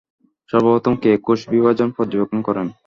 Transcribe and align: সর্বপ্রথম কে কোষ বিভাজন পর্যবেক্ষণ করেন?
সর্বপ্রথম 0.49 0.93
কে 1.03 1.11
কোষ 1.25 1.39
বিভাজন 1.51 1.89
পর্যবেক্ষণ 1.97 2.39
করেন? 2.47 2.67